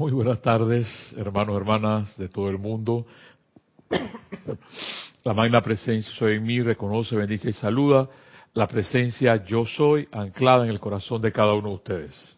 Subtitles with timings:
[0.00, 0.88] Muy buenas tardes,
[1.18, 3.04] hermanos, hermanas de todo el mundo.
[5.24, 8.08] La magna presencia soy en mí, reconoce, bendice y saluda
[8.54, 12.36] la presencia yo soy anclada en el corazón de cada uno de ustedes.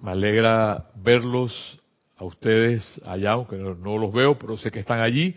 [0.00, 1.52] Me alegra verlos
[2.18, 5.34] a ustedes allá, aunque no, los veo, pero sé que están allí.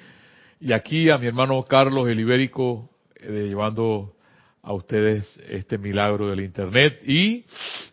[0.59, 4.16] Y aquí a mi hermano Carlos el Ibérico, eh, llevando
[4.67, 7.45] a ustedes este milagro del Internet y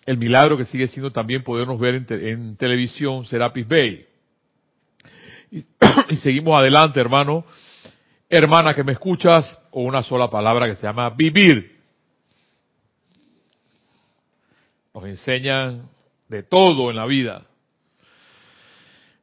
[0.07, 4.07] el milagro que sigue siendo también podernos ver en, televisión, Serapis Bay.
[6.11, 7.45] Y, seguimos adelante, hermano.
[8.29, 11.81] Hermana que me escuchas, o una sola palabra que se llama vivir.
[14.93, 15.89] Nos enseñan
[16.29, 17.47] de todo en la vida.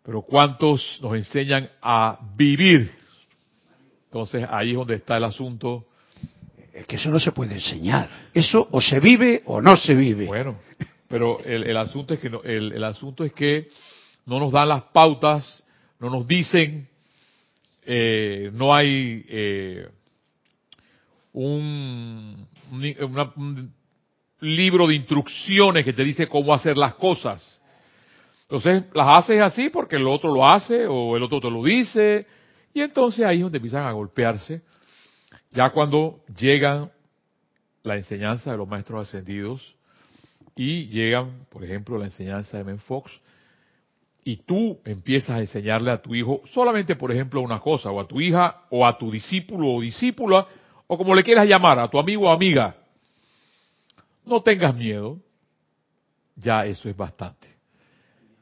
[0.04, 2.90] Pero ¿cuántos nos enseñan a vivir?
[4.06, 5.91] Entonces ahí es donde está el asunto
[6.73, 8.09] es que eso no se puede enseñar.
[8.34, 10.25] Eso o se vive o no se vive.
[10.25, 10.57] Bueno,
[11.07, 13.70] pero el, asunto es que no, el, asunto es que
[14.25, 15.63] no nos dan las pautas,
[15.99, 16.88] no nos dicen,
[17.86, 19.89] eh, no hay eh,
[21.33, 23.73] un, un
[24.39, 27.59] libro de instrucciones que te dice cómo hacer las cosas.
[28.44, 32.25] Entonces las haces así porque el otro lo hace o el otro te lo dice
[32.73, 34.61] y entonces ahí es donde empiezan a golpearse
[35.52, 36.91] ya cuando llegan
[37.83, 39.75] la enseñanza de los maestros ascendidos
[40.55, 43.11] y llegan, por ejemplo, la enseñanza de Menfox,
[44.23, 48.07] y tú empiezas a enseñarle a tu hijo solamente, por ejemplo, una cosa, o a
[48.07, 50.45] tu hija, o a tu discípulo o discípula,
[50.88, 52.75] o como le quieras llamar, a tu amigo o amiga,
[54.25, 55.17] no tengas miedo,
[56.35, 57.47] ya eso es bastante.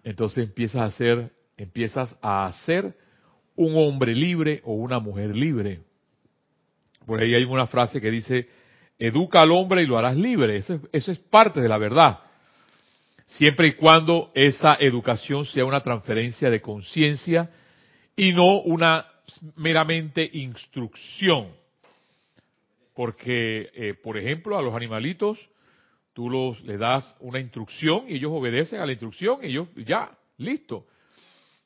[0.04, 2.96] Entonces empiezas a ser, empiezas a ser
[3.56, 5.82] un hombre libre o una mujer libre.
[7.10, 8.48] Por ahí hay una frase que dice,
[9.00, 10.58] educa al hombre y lo harás libre.
[10.58, 12.20] Eso, es parte de la verdad.
[13.26, 17.50] Siempre y cuando esa educación sea una transferencia de conciencia
[18.16, 19.08] y no una
[19.56, 21.48] meramente instrucción.
[22.94, 25.40] Porque, eh, por ejemplo, a los animalitos,
[26.14, 30.16] tú los, le das una instrucción y ellos obedecen a la instrucción y ellos ya,
[30.38, 30.86] listo.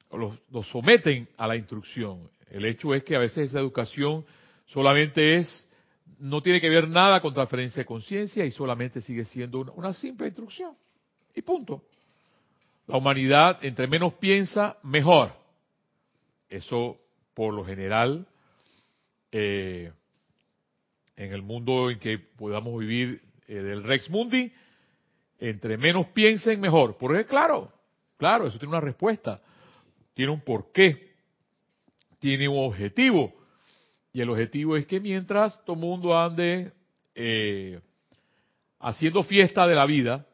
[0.09, 2.29] Los someten a la instrucción.
[2.49, 4.23] El hecho es que a veces esa educación
[4.65, 5.67] Solamente es,
[6.19, 10.27] no tiene que ver nada con transferencia de conciencia y solamente sigue siendo una, simple
[10.27, 10.75] instrucción.
[11.35, 11.83] Y punto.
[12.87, 15.33] La humanidad, entre menos piensa, mejor.
[16.49, 16.99] Eso,
[17.33, 18.27] por lo general,
[19.31, 19.91] eh,
[21.15, 24.51] en el mundo en que podamos vivir eh, del Rex Mundi,
[25.39, 26.97] entre menos piensen, mejor.
[26.97, 27.71] Porque, claro,
[28.17, 29.41] claro, eso tiene una respuesta.
[30.13, 31.13] Tiene un porqué.
[32.19, 33.33] Tiene un objetivo.
[34.13, 36.71] Y el objetivo es que mientras todo mundo ande
[37.15, 37.81] eh,
[38.79, 40.27] haciendo fiesta de la vida,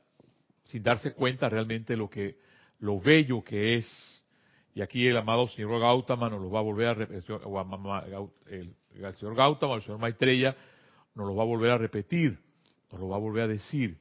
[0.66, 2.38] sin darse cuenta realmente lo que
[2.80, 4.26] lo bello que es,
[4.76, 7.40] y aquí el amado señor Gautama nos lo va a volver a repetir,
[8.48, 10.56] el, el señor Gautama, el señor Maitreya,
[11.16, 12.38] nos lo va a volver a repetir,
[12.92, 13.98] nos lo va a volver a decir,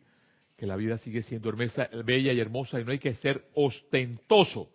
[0.57, 4.71] que la vida sigue siendo hermosa, bella y hermosa y no hay que ser ostentoso,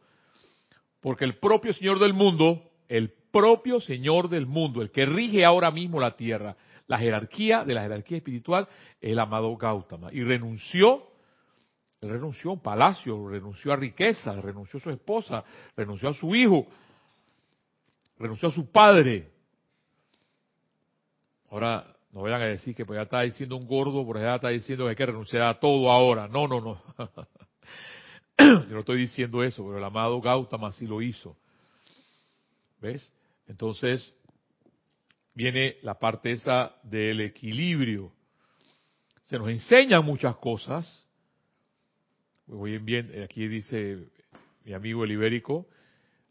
[1.02, 5.72] porque el propio Señor del mundo, el propio Señor del mundo, el que rige ahora
[5.72, 6.56] mismo la tierra,
[6.88, 8.68] la jerarquía de la jerarquía espiritual,
[9.02, 10.10] el amado Gautama.
[10.14, 11.08] Y renunció,
[12.00, 15.44] renunció a un palacio, renunció a riqueza, renunció a su esposa,
[15.76, 16.68] renunció a su hijo,
[18.20, 19.32] renunció a su padre.
[21.50, 24.50] Ahora, no vayan a decir que pues ya está diciendo un gordo, por allá está
[24.50, 26.28] diciendo que hay que renunciar a todo ahora.
[26.28, 26.82] No, no, no.
[28.38, 31.36] Yo no estoy diciendo eso, pero el amado Gautama sí lo hizo.
[32.80, 33.13] ¿Ves?
[33.48, 34.14] Entonces,
[35.34, 38.12] viene la parte esa del equilibrio.
[39.26, 41.08] Se nos enseñan muchas cosas.
[42.48, 44.10] Muy bien, aquí dice
[44.66, 45.68] mi amigo el ibérico,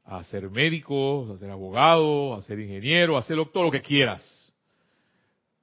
[0.05, 4.23] a ser médico, a ser abogado, a ser ingeniero, a hacer todo lo que quieras.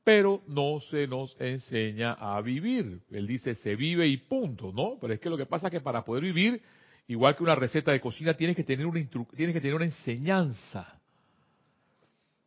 [0.03, 3.01] Pero no se nos enseña a vivir.
[3.11, 4.97] Él dice, se vive y punto, ¿no?
[4.99, 6.61] Pero es que lo que pasa es que para poder vivir,
[7.07, 9.05] igual que una receta de cocina, tienes que tener una,
[9.35, 10.98] tienes que tener una enseñanza.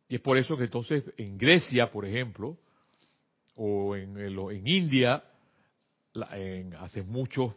[0.07, 2.57] Y es por eso que entonces en Grecia, por ejemplo,
[3.55, 5.23] o en, en India,
[6.79, 7.53] hace muchos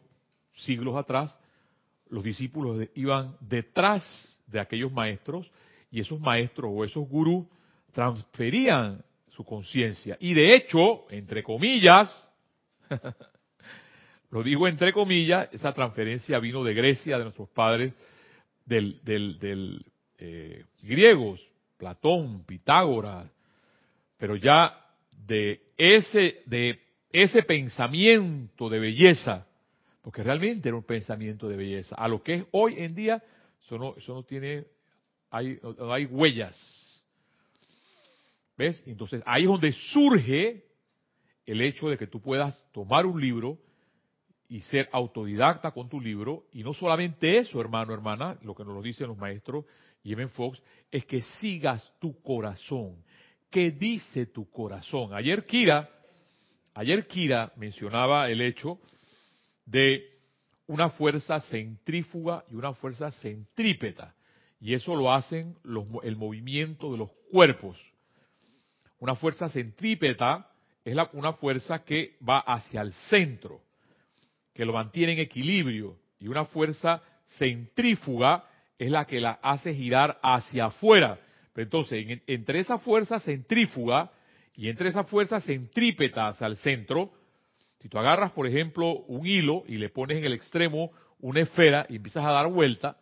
[0.54, 1.38] siglos atrás,
[2.08, 5.50] los discípulos iban detrás de aquellos maestros
[5.90, 7.46] y esos maestros o esos gurús
[7.92, 10.16] transferían su conciencia.
[10.20, 12.30] Y de hecho, entre comillas,
[14.30, 17.92] lo digo entre comillas, esa transferencia vino de Grecia, de nuestros padres,
[18.64, 19.84] del, del,
[20.18, 21.40] eh, griegos,
[21.76, 23.30] Platón, Pitágoras,
[24.16, 24.86] pero ya
[25.26, 26.80] de ese, de
[27.12, 29.46] ese pensamiento de belleza,
[30.02, 31.96] porque realmente era un pensamiento de belleza.
[31.96, 33.22] A lo que es hoy en día,
[33.64, 34.66] eso no, tiene,
[35.30, 36.56] hay, no hay huellas.
[38.56, 38.82] ¿Ves?
[38.86, 40.64] Entonces ahí es donde surge
[41.44, 43.58] el hecho de que tú puedas tomar un libro
[44.48, 48.74] y ser autodidacta con tu libro, y no solamente eso, hermano, hermana, lo que nos
[48.74, 49.64] lo dicen los maestros
[50.06, 52.96] Yemen Fox, es que sigas tu corazón.
[53.50, 55.12] ¿Qué dice tu corazón?
[55.12, 55.90] Ayer Kira,
[56.74, 58.78] ayer Kira mencionaba el hecho
[59.64, 60.04] de
[60.68, 64.14] una fuerza centrífuga y una fuerza centrípeta,
[64.60, 65.56] y eso lo hacen
[66.02, 67.76] el movimiento de los cuerpos.
[68.98, 70.50] Una fuerza centrípeta
[70.84, 73.60] es una fuerza que va hacia el centro
[74.54, 77.02] que lo mantiene en equilibrio, y una fuerza
[77.38, 78.44] centrífuga
[78.78, 81.18] es la que la hace girar hacia afuera.
[81.52, 84.10] Pero entonces, entre esa fuerza centrífuga
[84.54, 87.12] y entre esa fuerza centrípeta hacia el centro,
[87.78, 90.90] si tú agarras, por ejemplo, un hilo y le pones en el extremo
[91.20, 92.98] una esfera y empiezas a dar vuelta,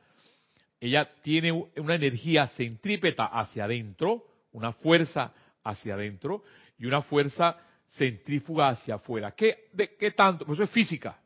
[0.81, 5.33] ella tiene una energía centrípeta hacia adentro, una fuerza
[5.63, 6.45] hacia adentro
[6.79, 7.57] y una fuerza
[7.89, 9.33] centrífuga hacia afuera.
[9.33, 10.45] ¿Qué, de, qué tanto?
[10.45, 11.19] Pues eso es física.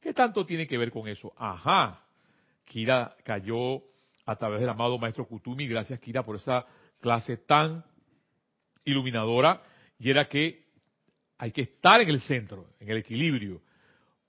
[0.00, 1.32] ¿Qué tanto tiene que ver con eso?
[1.36, 2.00] Ajá,
[2.68, 3.82] Kira cayó
[4.26, 6.66] a través del amado maestro Kutumi, gracias Kira por esa
[7.00, 7.84] clase tan
[8.84, 9.62] iluminadora,
[9.98, 10.66] y era que
[11.38, 13.62] hay que estar en el centro, en el equilibrio,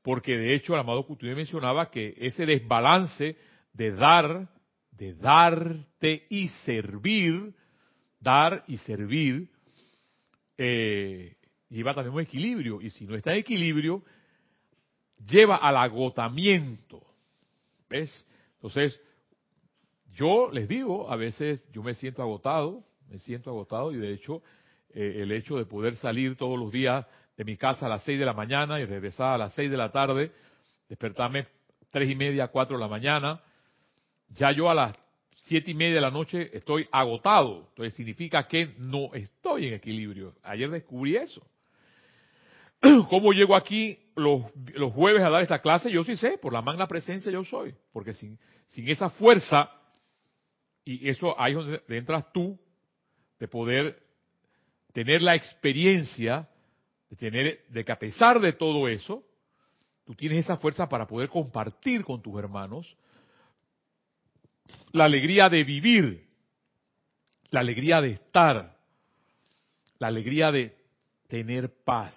[0.02, 3.38] porque de hecho el amado Kutumi mencionaba que ese desbalance
[3.74, 4.48] de dar,
[4.92, 7.54] de darte y servir,
[8.20, 9.50] dar y servir,
[10.58, 11.36] eh,
[11.70, 14.04] lleva también un equilibrio, y si no está en equilibrio,
[15.28, 17.06] lleva al agotamiento.
[17.90, 18.26] ¿Ves?
[18.60, 19.00] Entonces,
[20.14, 24.44] yo les digo, a veces yo me siento agotado, me siento agotado y de hecho
[24.94, 27.06] eh, el hecho de poder salir todos los días
[27.38, 29.78] de mi casa a las seis de la mañana y regresar a las seis de
[29.78, 30.32] la tarde,
[30.90, 31.48] despertarme
[31.90, 33.42] tres y media, cuatro de la mañana,
[34.30, 34.96] ya yo a las
[35.36, 37.68] siete y media de la noche estoy agotado.
[37.70, 40.36] Entonces significa que no estoy en equilibrio.
[40.44, 41.42] Ayer descubrí eso.
[43.10, 44.44] ¿Cómo llego aquí los,
[44.74, 45.92] los, jueves a dar esta clase?
[45.92, 47.76] Yo sí sé, por la magna presencia yo soy.
[47.92, 49.70] Porque sin, sin esa fuerza,
[50.86, 52.60] y eso ahí es donde entras tú,
[53.40, 54.02] de poder
[54.94, 56.50] tener la experiencia,
[57.10, 59.24] de tener, de que a pesar de todo eso,
[60.06, 62.98] tú tienes esa fuerza para poder compartir con tus hermanos
[64.92, 66.28] la alegría de vivir,
[67.52, 68.78] la alegría de estar,
[70.00, 70.76] la alegría de
[71.28, 72.16] tener paz.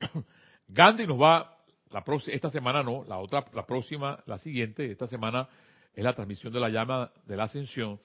[0.68, 1.56] Gandhi nos va,
[1.90, 5.48] la esta semana no, la otra, la próxima, la siguiente, esta semana
[5.94, 8.00] es la transmisión de la llama de la ascensión.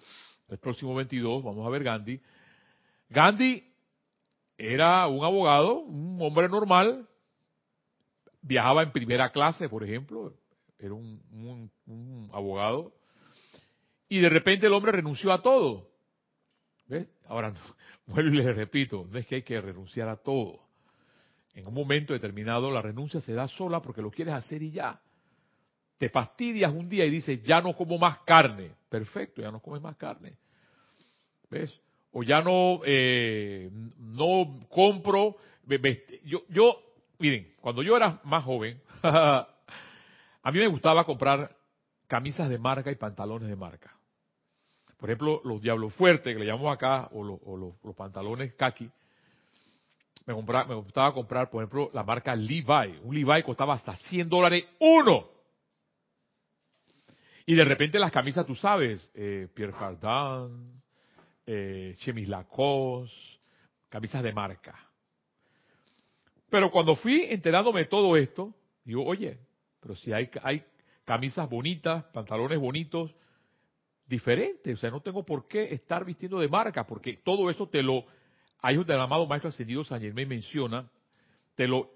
[0.47, 2.21] El próximo 22 vamos a ver Gandhi.
[3.09, 3.71] Gandhi
[4.57, 7.07] era un abogado, un hombre normal,
[8.41, 10.33] viajaba en primera clase, por ejemplo,
[10.79, 12.93] era un, abogado,
[14.09, 15.89] y de repente el hombre renunció a todo.
[16.87, 17.07] ¿Ves?
[17.27, 17.53] Ahora,
[18.05, 20.62] vuelvo y le repito, no es que hay que renunciar a todo
[21.55, 24.99] en un momento determinado la renuncia se da sola porque lo quieres hacer y ya.
[25.97, 28.71] Te fastidias un día y dices, ya no como más carne.
[28.89, 30.33] Perfecto, ya no comes más carne.
[31.49, 31.79] ¿Ves?
[32.11, 33.69] O ya no, eh,
[33.99, 35.37] no compro.
[36.25, 36.77] Yo, yo,
[37.19, 39.47] miren, cuando yo era más joven, a
[40.51, 41.55] mí me gustaba comprar
[42.07, 43.95] camisas de marca y pantalones de marca.
[44.97, 47.39] Por ejemplo, los Diablos Fuertes, que le llamamos acá, o, los,
[47.83, 48.89] los pantalones kaki
[50.25, 52.99] me, compraba, me gustaba comprar, por ejemplo, la marca Levi.
[53.03, 55.29] Un Levi costaba hasta 100 dólares uno.
[57.45, 60.81] Y de repente las camisas, tú sabes, eh, Pierre Cardin,
[61.45, 63.15] eh, Chemis Lacoste,
[63.89, 64.79] camisas de marca.
[66.49, 68.53] Pero cuando fui enterándome de todo esto,
[68.85, 69.39] digo, oye,
[69.81, 70.63] pero si hay, hay
[71.03, 73.13] camisas bonitas, pantalones bonitos,
[74.05, 77.81] diferentes, o sea, no tengo por qué estar vistiendo de marca, porque todo eso te
[77.81, 78.05] lo
[78.63, 80.89] Ahí donde el amado Maestro Ascendido San Germán menciona,
[81.55, 81.91] te lo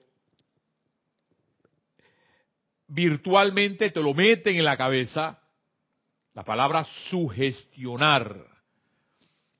[2.90, 5.40] virtualmente te lo meten en la cabeza
[6.34, 8.46] la palabra sugestionar.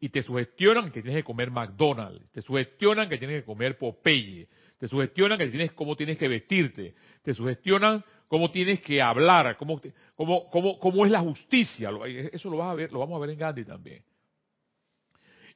[0.02, 4.50] Y te sugestionan que tienes que comer McDonald's, te sugestionan que tienes que comer Popeye,
[4.78, 9.82] te sugestionan que tienes cómo tienes que vestirte, te sugestionan cómo tienes que hablar, cómo,
[10.14, 11.90] cómo, cómo, cómo es la justicia.
[12.34, 14.04] Eso lo vas a ver, lo vamos a ver en Gandhi también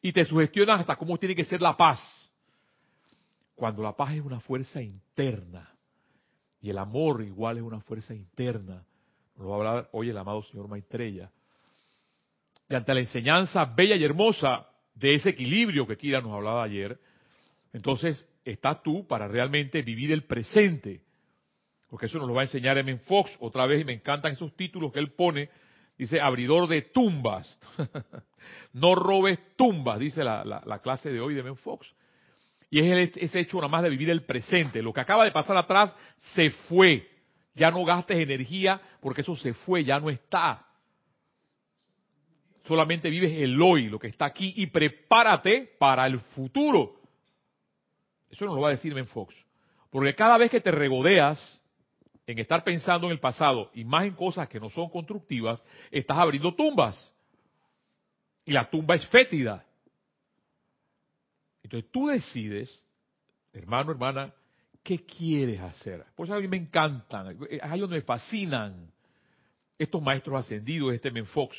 [0.01, 1.99] y te sugestionan hasta cómo tiene que ser la paz.
[3.55, 5.71] Cuando la paz es una fuerza interna
[6.61, 8.83] y el amor igual es una fuerza interna.
[9.35, 11.31] Nos va a hablar hoy el amado señor Maitreya.
[12.69, 16.99] Y ante la enseñanza bella y hermosa de ese equilibrio que Kira nos hablaba ayer,
[17.73, 21.01] entonces estás tú para realmente vivir el presente.
[21.89, 22.97] porque eso nos lo va a enseñar M.
[22.99, 25.49] Fox otra vez y me encantan esos títulos que él pone.
[26.01, 27.59] Dice, abridor de tumbas.
[28.73, 31.53] no robes tumbas, dice la, la, clase de hoy de M.
[31.57, 31.93] Fox.
[32.71, 34.81] Y es ese hecho nada más de vivir el presente.
[34.81, 35.95] Lo que acaba de pasar atrás
[36.33, 37.07] se fue.
[37.53, 40.65] Ya no gastes energía porque eso se fue, ya no está.
[42.65, 46.95] Solamente vives el hoy, lo que está aquí, y prepárate para el futuro.
[48.31, 49.35] Eso nos lo va a decir Ben Fox.
[49.91, 51.60] Porque cada vez que te regodeas
[52.31, 56.17] en estar pensando en el pasado y más en cosas que no son constructivas, estás
[56.17, 57.11] abriendo tumbas.
[58.45, 59.65] Y la tumba es fétida.
[61.63, 62.81] Entonces tú decides,
[63.53, 64.33] hermano, hermana,
[64.83, 66.05] ¿qué quieres hacer?
[66.15, 68.91] Por eso a mí me encantan, ahí donde me fascinan
[69.77, 71.57] estos maestros ascendidos, este Menfox.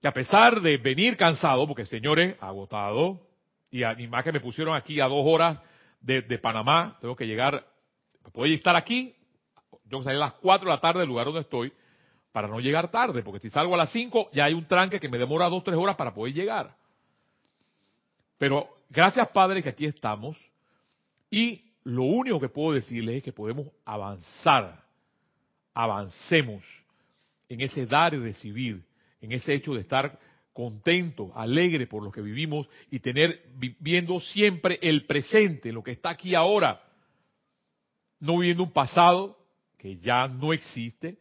[0.00, 3.20] Que a pesar de venir cansado, porque señores, agotado,
[3.70, 5.60] y a, más que me pusieron aquí a dos horas
[6.00, 7.66] de, Panamá, tengo que llegar,
[8.30, 9.14] puedo estar aquí,
[9.84, 11.72] yo salí a las cuatro de la tarde del lugar donde estoy,
[12.32, 15.08] para no llegar tarde, porque si salgo a las cinco, ya hay un tranque que
[15.08, 16.74] me demora dos, tres horas para poder llegar.
[18.38, 20.36] Pero gracias Padre que aquí estamos
[21.30, 24.82] y lo único que puedo decirles es que podemos avanzar,
[25.74, 26.64] avancemos
[27.48, 28.82] en ese dar y recibir,
[29.20, 30.18] en ese hecho de estar
[30.52, 36.10] contento, alegre por lo que vivimos y tener viviendo siempre el presente, lo que está
[36.10, 36.80] aquí ahora,
[38.20, 39.36] no viviendo un pasado
[39.78, 41.18] que ya no existe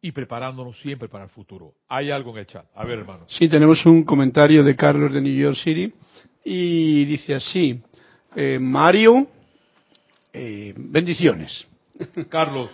[0.00, 1.74] y preparándonos siempre para el futuro.
[1.88, 2.66] Hay algo en el chat.
[2.74, 3.24] A ver, hermano.
[3.28, 5.92] Sí, tenemos un comentario de Carlos de New York City
[6.44, 7.82] y dice así,
[8.36, 9.26] eh, Mario,
[10.32, 11.66] eh, bendiciones.
[12.28, 12.70] Carlos,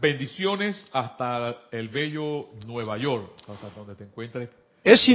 [0.00, 4.50] bendiciones hasta el bello Nueva York, hasta donde te encuentres.
[4.84, 5.08] Es,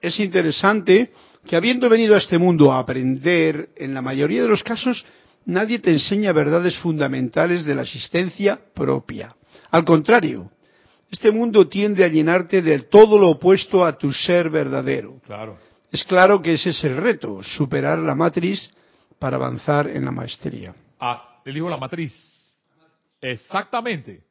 [0.00, 1.12] es interesante
[1.44, 5.04] que habiendo venido a este mundo a aprender, en la mayoría de los casos
[5.44, 9.34] nadie te enseña verdades fundamentales de la existencia propia.
[9.70, 10.50] Al contrario,
[11.10, 15.20] este mundo tiende a llenarte de todo lo opuesto a tu ser verdadero.
[15.26, 15.58] Claro.
[15.90, 18.70] Es claro que ese es el reto, superar la matriz
[19.18, 20.74] para avanzar en la maestría.
[20.98, 22.12] Ah, te dijo la matriz.
[23.20, 24.24] Exactamente.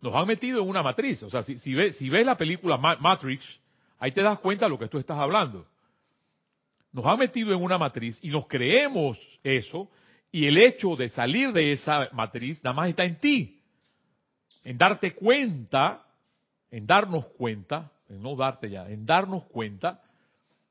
[0.00, 1.22] Nos han metido en una matriz.
[1.22, 3.44] O sea, si, ves, si ves la película Matrix,
[3.98, 5.66] ahí te das cuenta de lo que tú estás hablando.
[6.92, 9.90] Nos han metido en una matriz y nos creemos eso,
[10.32, 13.60] y el hecho de salir de esa matriz nada más está en ti.
[14.62, 16.06] En darte cuenta,
[16.70, 20.02] en darnos cuenta, en no darte ya, en darnos cuenta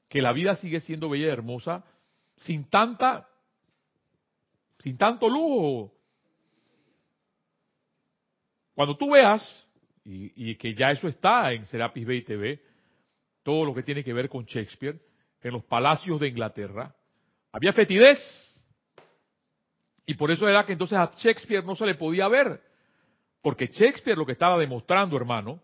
[0.08, 1.84] que la vida sigue siendo bella y hermosa
[2.38, 3.28] sin tanta,
[4.80, 5.94] sin tanto lujo.
[8.74, 9.66] Cuando tú veas,
[10.06, 12.62] y, que ya eso está en Serapis Bay TV,
[13.44, 15.00] todo lo que tiene que ver con Shakespeare,
[15.42, 16.96] en los palacios de Inglaterra,
[17.52, 18.18] había fetidez.
[20.10, 22.60] Y por eso era que entonces a Shakespeare no se le podía ver.
[23.44, 25.62] Porque Shakespeare lo que estaba demostrando, hermano,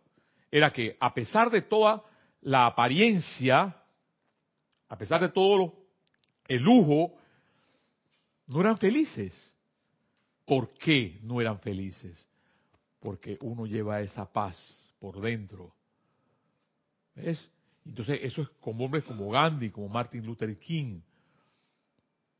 [0.51, 2.03] era que a pesar de toda
[2.41, 3.75] la apariencia
[4.87, 5.73] a pesar de todo
[6.47, 7.17] el lujo,
[8.45, 9.33] no eran felices.
[10.45, 12.23] ¿Por qué no eran felices?
[12.99, 14.55] Porque uno lleva esa paz
[14.99, 15.73] por dentro.
[17.15, 17.49] ¿Ves?
[17.83, 21.01] Entonces eso es como hombres como Gandhi, como Martin Luther King,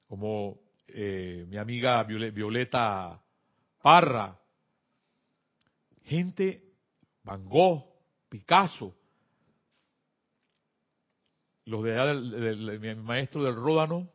[0.07, 3.21] como eh, mi amiga Violeta
[3.81, 4.37] Parra,
[6.03, 6.73] gente,
[7.23, 7.83] Van Gogh,
[8.29, 8.95] Picasso,
[11.65, 14.09] los de allá del, mi maestro del Ródano,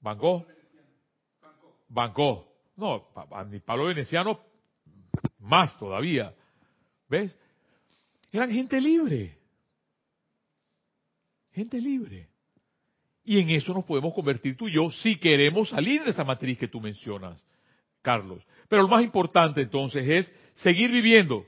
[0.00, 0.46] Van Gogh,
[1.88, 2.46] Van Gogh,
[2.76, 3.08] no,
[3.64, 4.40] Pablo Veneciano,
[5.40, 6.34] más todavía,
[7.08, 7.36] ¿ves?
[8.30, 9.38] Eran gente libre,
[11.52, 12.28] gente libre.
[13.28, 16.56] Y en eso nos podemos convertir tú y yo si queremos salir de esa matriz
[16.56, 17.44] que tú mencionas,
[18.00, 18.42] Carlos.
[18.70, 21.44] Pero lo más importante entonces es seguir viviendo.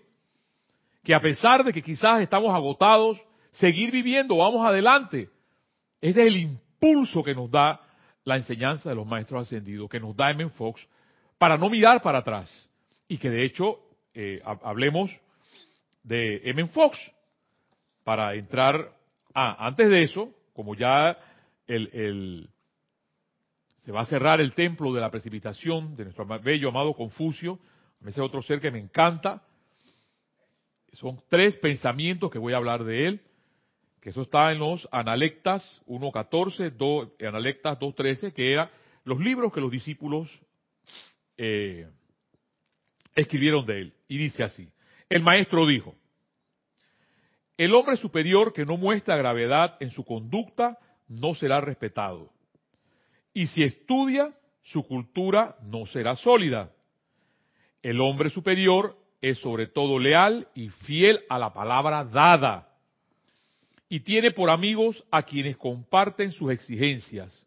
[1.02, 3.18] Que a pesar de que quizás estamos agotados,
[3.52, 5.30] seguir viviendo, vamos adelante.
[6.02, 7.80] Ese es el impulso que nos da
[8.25, 10.50] la enseñanza de los maestros ascendidos, que nos da M.
[10.50, 10.87] Fox,
[11.38, 12.68] para no mirar para atrás.
[13.08, 13.80] Y que de hecho,
[14.12, 15.10] eh, hablemos
[16.02, 16.66] de M.
[16.66, 16.99] Fox,
[18.04, 18.92] para entrar...
[19.32, 21.16] Ah, antes de eso, como ya
[21.74, 22.50] el,
[23.76, 27.58] se va a cerrar el templo de la precipitación de nuestro bello amado Confucio,
[28.04, 29.42] ese otro ser que me encanta,
[30.92, 33.20] son tres pensamientos que voy a hablar de él
[34.00, 38.70] que eso está en los Analectas 1.14, Analectas 2.13, que eran
[39.04, 40.28] los libros que los discípulos
[41.36, 41.86] eh,
[43.14, 43.94] escribieron de él.
[44.08, 44.68] Y dice así,
[45.08, 45.94] el maestro dijo,
[47.58, 50.78] el hombre superior que no muestra gravedad en su conducta
[51.11, 52.31] no será respetado.
[53.35, 56.71] Y si estudia, su cultura no será sólida.
[57.83, 62.69] El hombre superior es sobre todo leal y fiel a la palabra dada.
[63.88, 67.45] Y tiene por amigos a quienes comparten sus exigencias.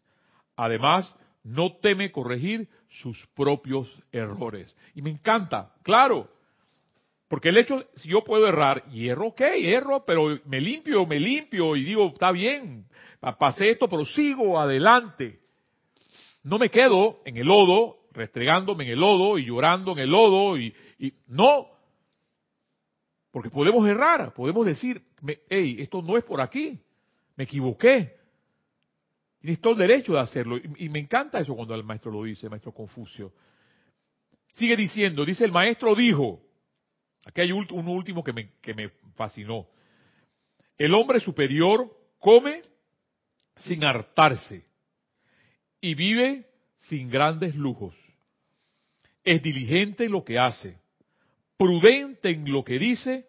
[0.56, 4.76] Además, no teme corregir sus propios errores.
[4.94, 6.30] Y me encanta, claro,
[7.28, 11.18] porque el hecho, si yo puedo errar, y erro, ok, erro, pero me limpio, me
[11.18, 12.86] limpio y digo, está bien,
[13.38, 15.40] pasé esto, pero sigo adelante.
[16.42, 20.58] No me quedo en el lodo, restregándome en el lodo y llorando en el lodo
[20.58, 20.74] y,
[21.28, 21.68] no.
[23.30, 25.02] Porque podemos errar, podemos decir,
[25.48, 26.78] hey, esto no es por aquí,
[27.36, 28.16] me equivoqué.
[29.40, 30.58] Tienes todo el derecho de hacerlo.
[30.58, 33.32] Y, y me encanta eso cuando el maestro lo dice, el maestro Confucio.
[34.52, 36.40] Sigue diciendo, dice el maestro dijo,
[37.24, 39.66] aquí hay un último que me, que me fascinó.
[40.76, 42.62] El hombre superior come
[43.56, 44.64] sin hartarse
[45.80, 47.94] y vive sin grandes lujos.
[49.22, 50.78] Es diligente en lo que hace,
[51.56, 53.26] prudente en lo que dice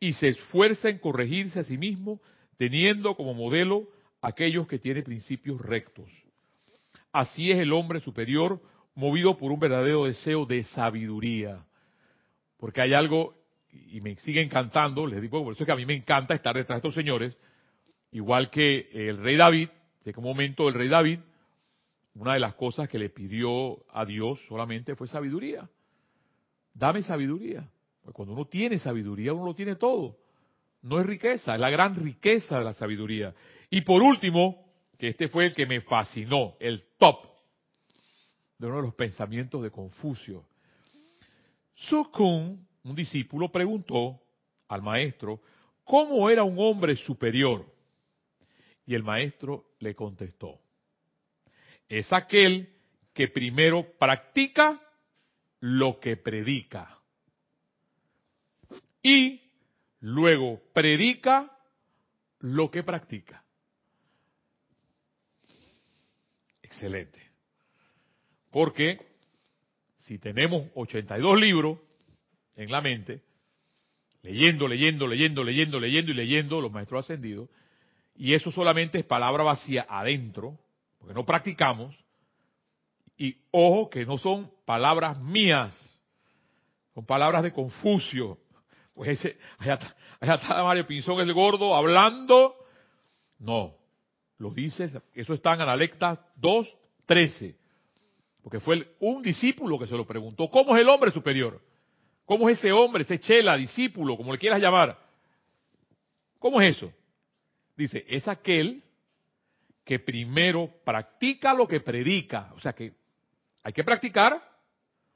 [0.00, 2.20] y se esfuerza en corregirse a sí mismo,
[2.56, 3.88] teniendo como modelo
[4.20, 6.10] aquellos que tienen principios rectos.
[7.12, 8.60] Así es el hombre superior,
[8.94, 11.64] movido por un verdadero deseo de sabiduría.
[12.62, 13.34] Porque hay algo,
[13.72, 16.54] y me sigue encantando, les digo, por eso es que a mí me encanta estar
[16.54, 17.36] detrás de estos señores,
[18.12, 19.68] igual que el rey David,
[20.04, 21.18] de qué momento el rey David
[22.14, 25.68] una de las cosas que le pidió a Dios solamente fue sabiduría.
[26.72, 27.68] Dame sabiduría.
[28.04, 30.18] Pues cuando uno tiene sabiduría, uno lo tiene todo.
[30.82, 33.34] No es riqueza, es la gran riqueza de la sabiduría.
[33.70, 34.64] Y por último,
[34.98, 37.24] que este fue el que me fascinó, el top
[38.58, 40.44] de uno de los pensamientos de Confucio.
[41.88, 44.20] Sukun, un discípulo, preguntó
[44.68, 45.40] al maestro
[45.84, 47.66] cómo era un hombre superior.
[48.84, 50.60] Y el maestro le contestó,
[51.88, 52.68] es aquel
[53.14, 54.80] que primero practica
[55.60, 56.98] lo que predica
[59.02, 59.40] y
[60.00, 61.56] luego predica
[62.40, 63.44] lo que practica.
[66.62, 67.20] Excelente.
[68.50, 69.11] Porque
[70.02, 71.78] si tenemos 82 libros
[72.56, 73.22] en la mente,
[74.22, 77.48] leyendo, leyendo, leyendo, leyendo, leyendo y leyendo los maestros ascendidos,
[78.14, 80.58] y eso solamente es palabra vacía adentro,
[80.98, 81.96] porque no practicamos,
[83.16, 85.72] y ojo que no son palabras mías,
[86.94, 88.38] son palabras de Confucio.
[88.94, 89.78] Pues ese, allá,
[90.20, 92.56] está Mario Pinzón el gordo hablando.
[93.38, 93.76] No,
[94.38, 97.56] lo dice, eso está en Analecta 2.13.
[98.42, 101.60] Porque fue un discípulo que se lo preguntó, ¿cómo es el hombre superior?
[102.24, 104.98] ¿Cómo es ese hombre, ese chela, discípulo, como le quieras llamar?
[106.38, 106.92] ¿Cómo es eso?
[107.76, 108.82] Dice, es aquel
[109.84, 112.52] que primero practica lo que predica.
[112.54, 112.94] O sea que
[113.62, 114.42] hay que practicar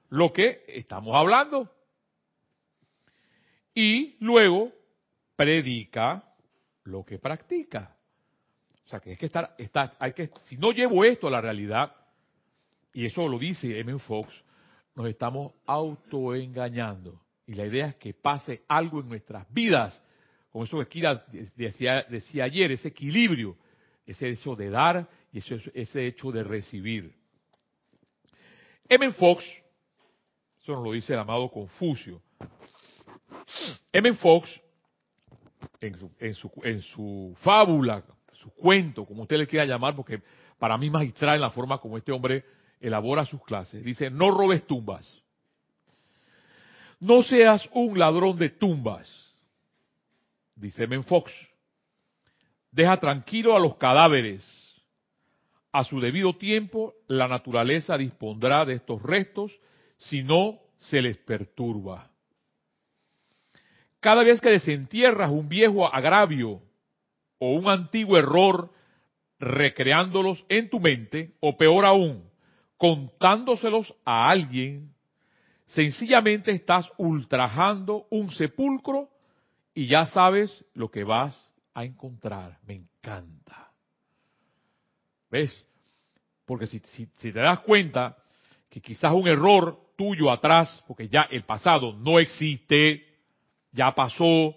[0.09, 1.71] lo que estamos hablando.
[3.75, 4.73] Y luego
[5.35, 6.25] predica
[6.85, 7.97] lo que practica.
[8.85, 11.95] O sea que es que estar, hay que, si no llevo esto a la realidad,
[12.97, 13.99] y eso lo dice M.
[13.99, 14.33] Fox,
[14.95, 17.21] nos estamos autoengañando.
[17.47, 20.03] Y la idea es que pase algo en nuestras vidas,
[20.51, 23.59] como eso que Kira decía, decía ayer, ese equilibrio
[24.07, 27.13] ese hecho de dar y ese, ese hecho de recibir.
[28.89, 29.13] M.
[29.13, 29.45] Fox,
[30.63, 32.23] eso nos lo dice el amado Confucio,
[33.93, 34.15] M.
[34.15, 34.49] Fox,
[35.81, 40.23] en su, en su, en su fábula, su cuento, como usted le quiera llamar, porque
[40.59, 42.43] para mí magistral en la forma como este hombre
[42.81, 45.23] elabora sus clases, dice, no robes tumbas,
[47.01, 49.35] no seas un ladrón de tumbas,
[50.57, 51.03] dice M.
[51.03, 51.33] Fox,
[52.77, 54.45] Deja tranquilo a los cadáveres.
[55.73, 59.51] A su debido tiempo, la naturaleza dispondrá de estos restos
[59.97, 62.11] si no se les perturba.
[64.01, 66.61] Cada vez que desentierras un viejo agravio
[67.39, 68.71] o un antiguo error,
[69.39, 72.26] recreándolos en tu mente, o peor aún,
[72.77, 74.95] contándoselos a alguien,
[75.67, 79.09] sencillamente estás ultrajando un sepulcro
[79.75, 81.39] y ya sabes lo que vas
[81.75, 82.59] a encontrar.
[82.67, 83.71] Me encanta.
[85.31, 85.65] ¿Ves?
[86.45, 88.17] Porque si, te das cuenta
[88.71, 93.05] que quizás un error tuyo atrás, porque ya el pasado no existe,
[93.73, 94.55] ya pasó,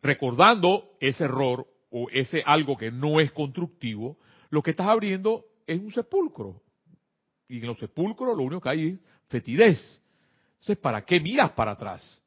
[0.00, 4.16] recordando ese error o ese algo que no es constructivo,
[4.50, 6.62] lo que estás abriendo es un sepulcro.
[7.48, 10.00] Y en los sepulcros lo único que hay es fetidez.
[10.52, 12.22] Entonces, ¿para qué miras para atrás?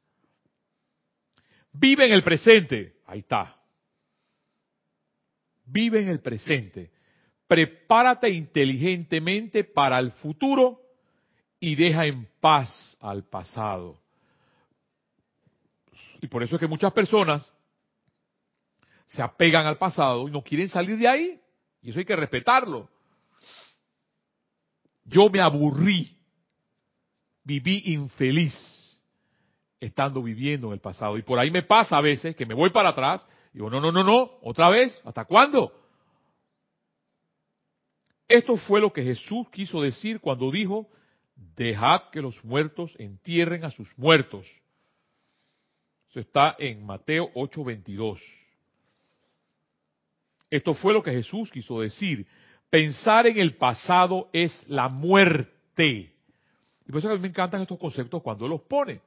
[1.72, 2.96] Vive en el presente.
[3.06, 3.56] Ahí está.
[5.64, 6.90] Vive en el presente.
[7.46, 10.80] prepárate inteligentemente para el futuro
[11.60, 14.00] y deja en paz al pasado.
[16.20, 17.52] Y por eso es que muchas personas
[19.06, 21.40] se apegan al pasado y no quieren salir de ahí.
[21.82, 22.90] Y eso hay que respetarlo.
[25.06, 26.16] Yo me aburrí,
[27.44, 28.54] viví infeliz
[29.80, 31.16] estando viviendo en el pasado.
[31.16, 33.80] Y por ahí me pasa a veces que me voy para atrás y digo, no,
[33.80, 35.72] no, no, no, otra vez, ¿hasta cuándo?
[38.28, 40.88] Esto fue lo que Jesús quiso decir cuando dijo,
[41.56, 44.46] dejad que los muertos entierren a sus muertos.
[46.10, 48.20] Eso está en Mateo 8:22.
[50.50, 52.26] Esto fue lo que Jesús quiso decir.
[52.76, 56.12] Pensar en el pasado es la muerte.
[56.86, 59.00] Y por eso a mí me encantan estos conceptos cuando los pone.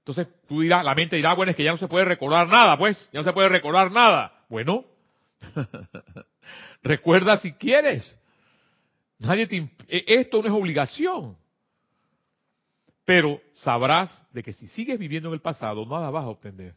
[0.00, 2.76] Entonces tú dirás, la mente dirá, bueno, es que ya no se puede recordar nada,
[2.76, 4.44] pues, ya no se puede recordar nada.
[4.50, 4.84] Bueno,
[6.82, 8.14] recuerda si quieres.
[9.18, 9.56] Nadie te
[9.88, 11.34] e, esto no es obligación.
[13.06, 16.74] Pero sabrás de que si sigues viviendo en el pasado, nada vas a obtener.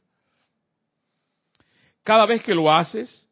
[2.04, 3.28] Cada vez que lo haces,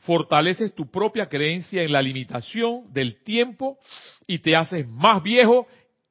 [0.00, 3.78] fortaleces tu propia creencia en la limitación del tiempo
[4.26, 5.66] y te haces más viejo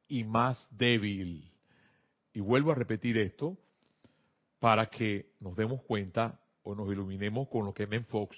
[0.08, 1.52] y más débil.
[2.34, 3.58] Y vuelvo a repetir esto
[4.60, 8.38] para que nos demos cuenta o nos iluminemos con lo que Men Fox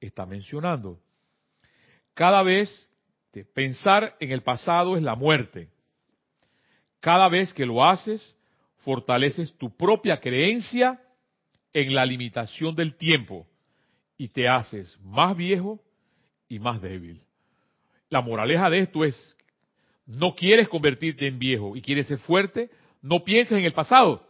[0.00, 0.98] está mencionando.
[2.14, 2.88] Cada vez
[3.32, 5.68] que pensar en el pasado es la muerte.
[7.00, 8.34] Cada vez que lo haces,
[8.78, 11.02] fortaleces tu propia creencia
[11.74, 13.46] en la limitación del tiempo
[14.18, 15.80] y te haces más viejo
[16.48, 17.22] y más débil.
[18.08, 19.36] La moraleja de esto es,
[20.06, 22.70] no quieres convertirte en viejo y quieres ser fuerte,
[23.02, 24.26] no pienses en el pasado.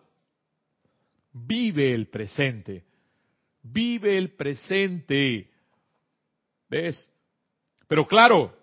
[1.33, 2.85] Vive el presente.
[3.62, 5.51] Vive el presente.
[6.68, 7.11] ¿Ves?
[7.88, 8.57] Pero claro,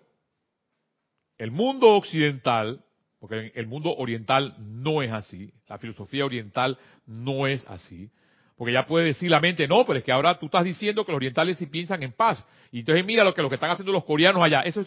[1.38, 2.84] el mundo occidental,
[3.20, 8.10] porque el mundo oriental no es así, la filosofía oriental no es así,
[8.56, 11.12] porque ya puede decir la mente, no, pero es que ahora tú estás diciendo que
[11.12, 12.44] los orientales sí piensan en paz.
[12.70, 14.60] Y entonces mira lo que, lo que están haciendo los coreanos allá.
[14.60, 14.84] Eso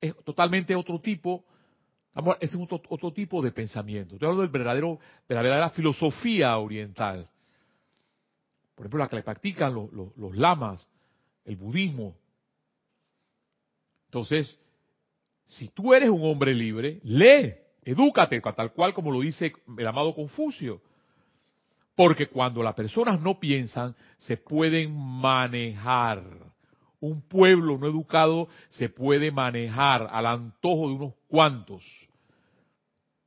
[0.00, 1.44] es, totalmente otro tipo,
[2.40, 4.14] ese es otro, otro, tipo de pensamiento.
[4.14, 4.98] Estoy hablando del verdadero,
[5.28, 7.28] de la verdadera filosofía oriental.
[8.74, 10.86] Por ejemplo, la que le practican los, los lamas,
[11.46, 12.14] el budismo.
[14.06, 14.58] Entonces,
[15.46, 20.14] si tú eres un hombre libre, lee, edúcate, tal cual como lo dice el amado
[20.14, 20.82] Confucio.
[21.96, 26.22] Porque cuando las personas no piensan, se pueden manejar.
[27.00, 31.82] Un pueblo no educado se puede manejar al antojo de unos cuantos.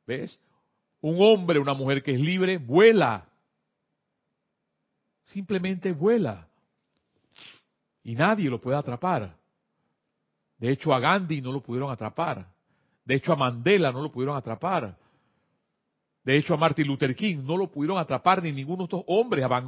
[0.06, 0.40] ¿Ves?
[1.02, 3.26] Un hombre, una mujer que es libre, vuela.
[5.26, 6.48] Simplemente vuela.
[8.04, 9.36] Y nadie lo puede atrapar.
[10.60, 12.46] De hecho, a Gandhi no lo pudieron atrapar.
[13.04, 14.96] De hecho, a Mandela no lo pudieron atrapar.
[16.30, 19.44] De hecho, a Martin Luther King no lo pudieron atrapar ni ninguno de estos hombres.
[19.44, 19.68] A Van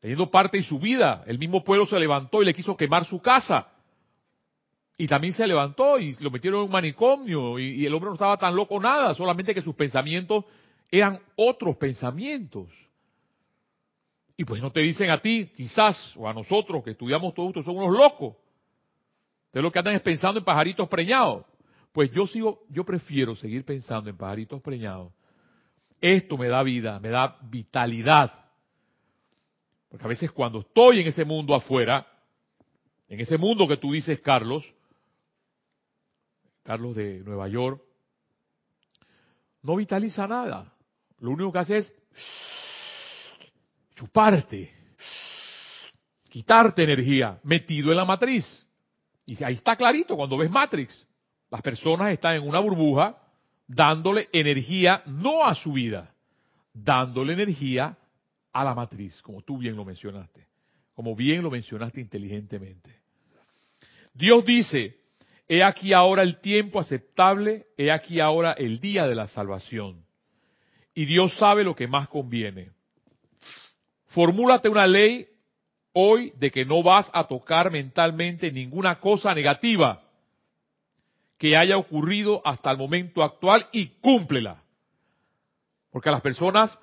[0.00, 3.20] leyendo parte de su vida, el mismo pueblo se levantó y le quiso quemar su
[3.20, 3.66] casa.
[4.96, 7.58] Y también se levantó y lo metieron en un manicomio.
[7.58, 10.44] Y, el hombre no estaba tan loco nada, solamente que sus pensamientos
[10.92, 12.68] eran otros pensamientos.
[14.36, 17.64] Y pues no te dicen a ti, quizás, o a nosotros que estudiamos todo esto,
[17.64, 18.36] son unos locos.
[19.46, 21.44] Ustedes lo que andan es pensando en pajaritos preñados.
[21.90, 25.15] Pues yo sigo, yo prefiero seguir pensando en pajaritos preñados.
[26.00, 28.32] Esto me da vida, me da vitalidad.
[29.88, 32.06] Porque a veces cuando estoy en ese mundo afuera,
[33.08, 34.64] en ese mundo que tú dices, Carlos,
[36.62, 37.80] Carlos de Nueva York,
[39.62, 40.72] no vitaliza nada.
[41.20, 41.92] Lo único que hace es
[43.94, 44.72] chuparte,
[46.28, 48.66] quitarte energía, metido en la matriz.
[49.24, 51.06] Y ahí está clarito cuando ves Matrix.
[51.50, 53.16] Las personas están en una burbuja
[53.66, 56.14] dándole energía no a su vida,
[56.72, 57.96] dándole energía
[58.52, 60.46] a la matriz, como tú bien lo mencionaste,
[60.94, 62.90] como bien lo mencionaste inteligentemente.
[64.14, 64.96] Dios dice,
[65.48, 70.04] he aquí ahora el tiempo aceptable, he aquí ahora el día de la salvación.
[70.94, 72.70] Y Dios sabe lo que más conviene.
[74.06, 75.28] Formúlate una ley
[75.92, 80.05] hoy de que no vas a tocar mentalmente ninguna cosa negativa
[81.38, 84.62] que haya ocurrido hasta el momento actual y cúmplela.
[85.90, 86.78] Porque a las personas,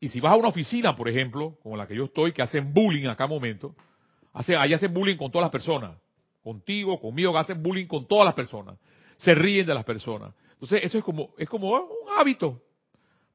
[0.00, 2.72] y si vas a una oficina, por ejemplo, como la que yo estoy, que hacen
[2.72, 3.74] bullying a cada momento,
[4.32, 5.96] hace, ahí hacen bullying con todas las personas,
[6.42, 8.78] contigo, conmigo, hacen bullying con todas las personas,
[9.18, 10.34] se ríen de las personas.
[10.52, 12.62] Entonces, eso es como, es como un hábito,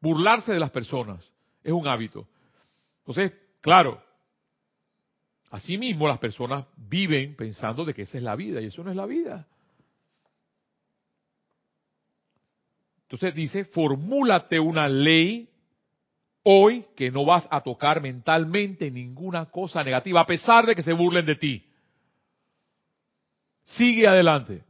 [0.02, 1.26] burlarse de las personas,
[1.64, 2.28] es un hábito.
[3.00, 4.02] Entonces, claro,
[5.54, 8.96] Asimismo, las personas viven pensando de que esa es la vida y eso no es
[8.98, 9.48] la vida.
[13.14, 15.48] Entonces dice, formúlate una ley
[16.42, 20.94] hoy que no vas a tocar mentalmente ninguna cosa negativa, a pesar de que se
[20.94, 21.64] burlen de ti.
[23.66, 24.64] Sigue adelante.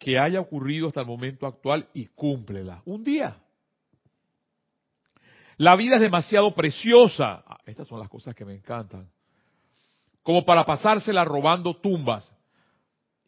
[0.00, 2.82] Que haya ocurrido hasta el momento actual y cúmplela.
[2.84, 3.36] Un día.
[5.56, 7.44] La vida es demasiado preciosa.
[7.46, 9.08] Ah, estas son las cosas que me encantan.
[10.24, 12.34] Como para pasársela robando tumbas.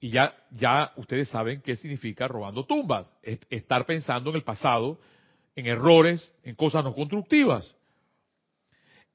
[0.01, 3.13] Y ya, ya ustedes saben qué significa robando tumbas.
[3.23, 4.99] estar pensando en el pasado,
[5.55, 7.75] en errores, en cosas no constructivas.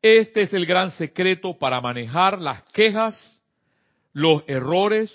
[0.02, 3.17] Este es el gran secreto para manejar las quejas,
[4.13, 5.12] los errores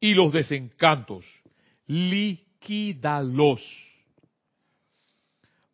[0.00, 1.26] y los desencantos.
[1.86, 3.60] Liquídalos.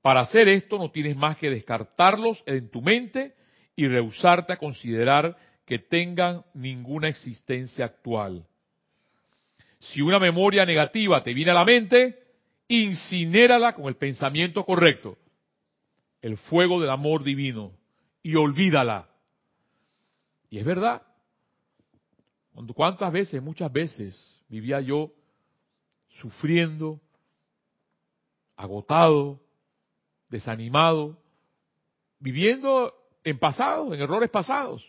[0.02, 3.37] Para hacer esto no tienes más que descartarlos en tu mente
[3.76, 8.44] y rehusarte a considerar que tengan ninguna existencia actual.
[9.78, 12.18] Si una memoria negativa te viene a la mente,
[12.68, 15.16] incinérala con el pensamiento correcto,
[16.22, 17.72] el fuego del amor divino,
[18.22, 19.08] y olvídala.
[20.50, 21.02] Y es verdad.
[22.74, 24.16] ¿Cuántas veces, muchas veces,
[24.48, 25.12] vivía yo
[26.20, 27.00] sufriendo,
[28.56, 29.40] agotado,
[30.28, 31.18] desanimado,
[32.18, 34.84] viviendo en pasado, en errores pasados.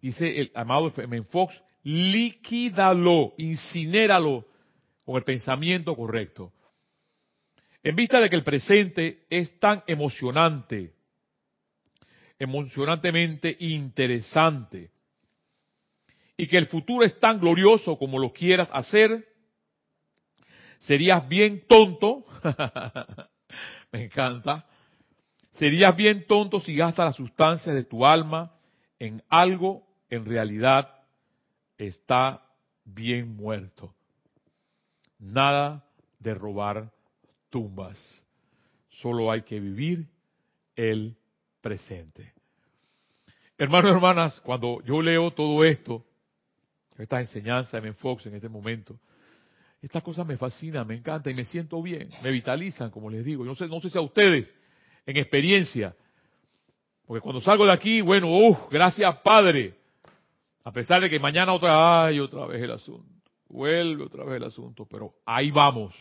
[0.00, 1.22] Dice el amado M.
[1.24, 4.46] Fox, liquídalo, incinéralo
[5.04, 6.52] con el pensamiento correcto.
[7.82, 10.94] En vista de que el presente es tan emocionante,
[12.38, 14.90] emocionantemente interesante,
[16.36, 19.28] y que el futuro es tan glorioso como lo quieras hacer,
[20.80, 22.24] serías bien tonto
[23.92, 24.66] me encanta.
[25.52, 28.52] Serías bien tonto si gastas las sustancias de tu alma
[28.98, 30.93] en algo en realidad
[31.78, 32.42] está
[32.84, 33.94] bien muerto.
[35.18, 35.84] Nada
[36.18, 36.92] de robar
[37.50, 37.98] tumbas.
[38.88, 40.06] Solo hay que vivir
[40.76, 41.16] el
[41.60, 42.32] presente.
[43.56, 46.04] Hermanos y hermanas, cuando yo leo todo esto,
[46.98, 48.98] estas enseñanzas de Fox en este momento,
[49.80, 53.44] estas cosas me fascinan, me encantan y me siento bien, me vitalizan, como les digo.
[53.44, 54.52] Yo no sé, no sé si a ustedes,
[55.06, 55.94] en experiencia,
[57.06, 59.74] porque cuando salgo de aquí, bueno, uff, gracias Padre.
[60.64, 63.30] A pesar de que mañana otra, ay, otra vez el asunto.
[63.48, 65.94] Vuelve otra vez el asunto, pero ahí vamos,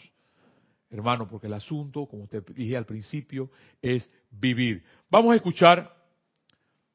[0.89, 4.84] hermano, porque el asunto, como te dije al principio, es vivir.
[5.10, 5.93] Vamos a escuchar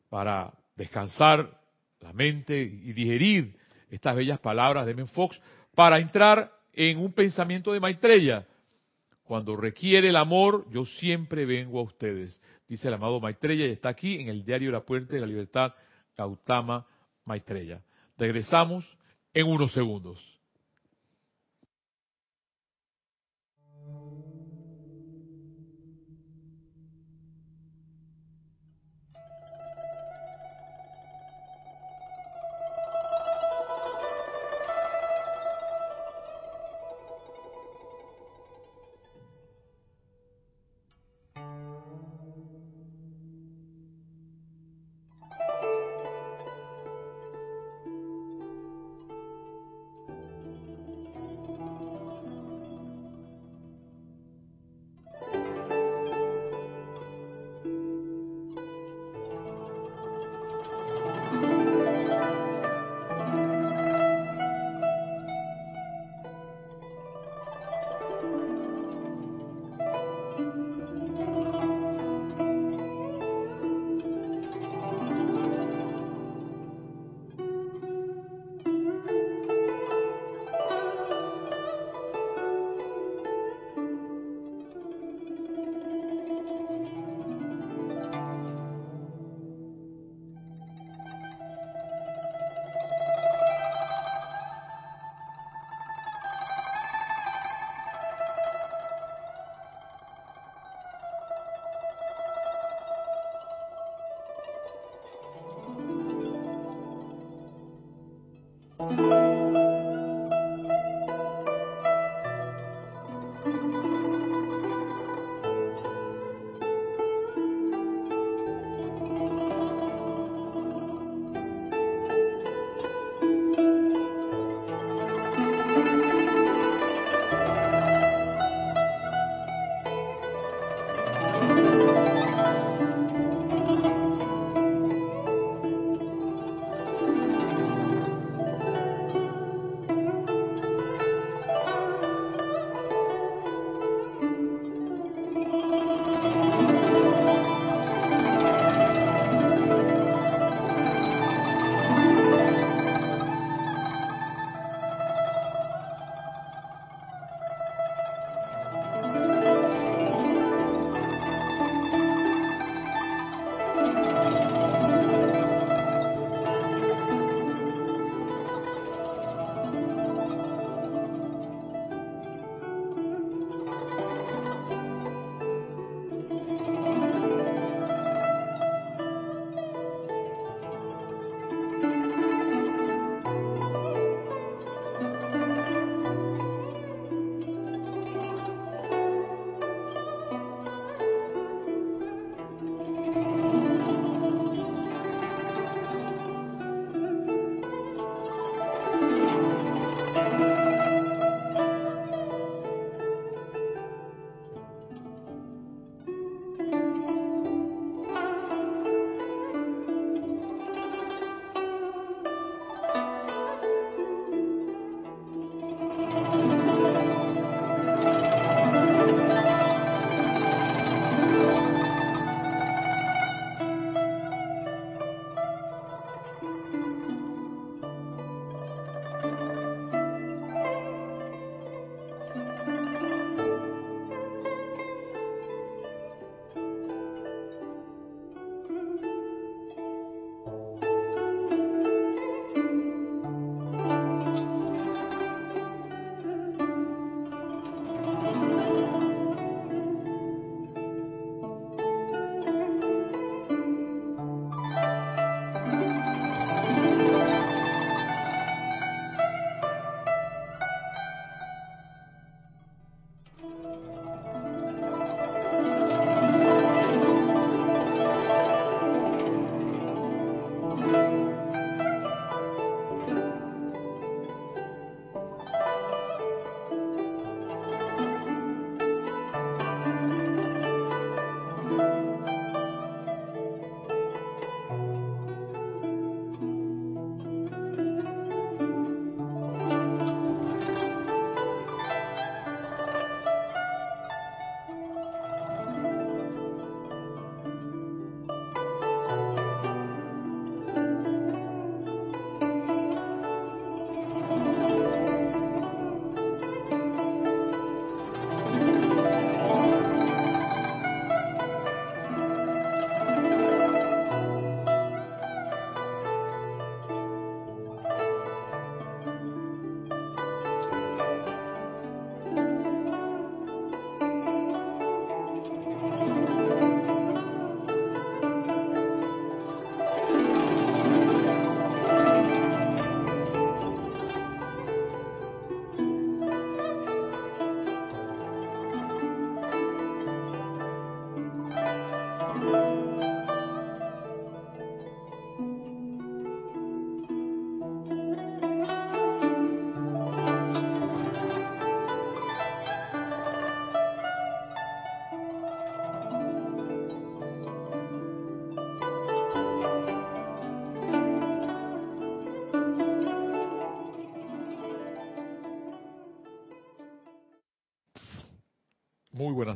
[0.09, 1.61] para descansar
[2.01, 3.59] la mente y digerir
[3.91, 5.39] estas bellas palabras de Men Fox
[5.75, 8.47] para entrar en un pensamiento de Maitreya.
[9.23, 12.41] Cuando requiere el amor, yo siempre vengo a ustedes.
[12.67, 15.75] Dice el amado Maitreya y está aquí en el diario La Puerta de la Libertad,
[16.17, 16.87] Gautama
[17.29, 17.83] Maitreya.
[18.17, 18.85] Regresamos
[19.33, 20.38] en unos segundos.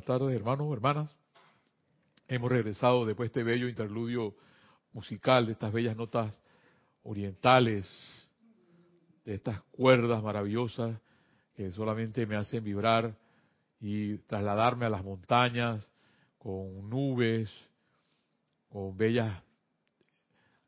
[0.02, 1.16] Buenas tardes, hermanos, hermanas.
[2.26, 4.34] Hemos regresado después de este bello interludio
[4.92, 6.36] musical, de estas bellas notas
[7.04, 7.86] orientales,
[9.24, 10.98] de estas cuerdas maravillosas
[11.54, 13.16] que solamente me hacen vibrar
[13.78, 15.88] y trasladarme a las montañas
[16.38, 17.48] con nubes,
[18.70, 19.40] con bellas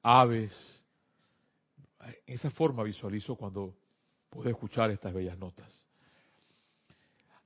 [0.02, 0.52] aves.
[2.26, 3.74] En esa forma visualizo cuando
[4.30, 5.83] puedo escuchar estas bellas notas.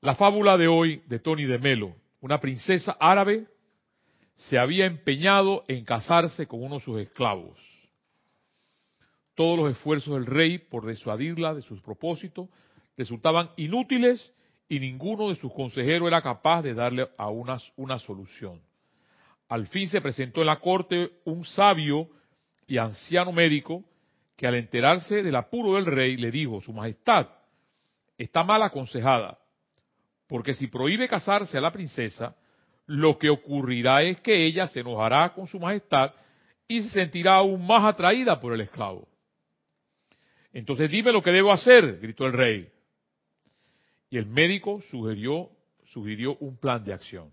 [0.01, 3.49] La fábula de hoy de Tony de Melo, una princesa árabe
[4.37, 7.59] se había empeñado en casarse con uno de sus esclavos.
[9.35, 12.49] Todos los esfuerzos del rey por disuadirla de sus propósitos
[12.97, 14.33] resultaban inútiles
[14.69, 18.61] y ninguno de sus consejeros era capaz de darle a una, una solución.
[19.49, 22.09] Al fin se presentó en la corte un sabio
[22.69, 23.83] y anciano médico
[24.37, 27.27] que al enterarse del apuro del rey le dijo, Su Majestad,
[28.17, 29.39] está mal aconsejada,
[30.29, 32.37] porque si prohíbe casarse a la princesa,
[32.87, 36.13] lo que ocurrirá es que ella se enojará con Su Majestad
[36.69, 39.09] y se sentirá aún más atraída por el esclavo.
[40.53, 42.69] Entonces dime lo que debo hacer, gritó el rey.
[44.11, 45.51] Y el médico sugirió,
[45.93, 47.33] sugirió un plan de acción.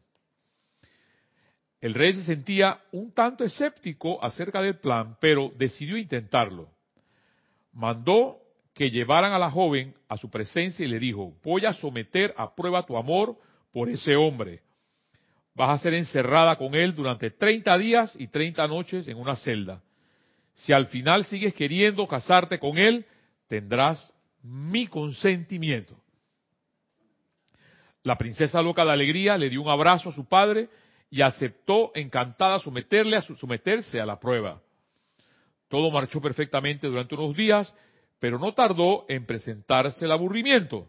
[1.82, 6.70] El rey se sentía un tanto escéptico acerca del plan, pero decidió intentarlo.
[7.74, 8.40] Mandó
[8.76, 12.54] que llevaran a la joven a su presencia y le dijo, voy a someter a
[12.54, 13.38] prueba tu amor
[13.72, 14.62] por ese hombre.
[15.56, 19.82] Vas a ser encerrada con él durante 30 días y 30 noches en una celda.
[20.56, 23.06] Si al final sigues queriendo casarte con él,
[23.48, 24.14] tendrás
[24.44, 25.96] mi consentimiento.
[28.04, 30.68] La princesa loca de alegría le dio un abrazo a su padre
[31.10, 34.62] y aceptó encantada someterle a someterse a la prueba.
[35.70, 37.74] Todo marchó perfectamente durante unos días,
[38.20, 40.88] pero no tardó en presentarse el aburrimiento.